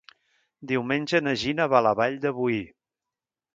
Diumenge 0.71 1.21
na 1.27 1.35
Gina 1.43 1.69
va 1.75 1.79
a 1.83 1.83
la 1.89 1.93
Vall 2.01 2.19
de 2.27 2.35
Boí. 2.41 2.61